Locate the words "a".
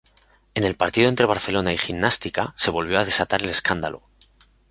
2.99-3.05